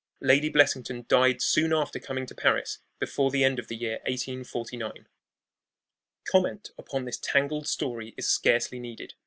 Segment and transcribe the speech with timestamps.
[0.21, 5.05] Lady Blessington died soon after coming to Paris, before the end of the year 1849.
[6.25, 9.13] Comment upon this tangled story is scarcely needed.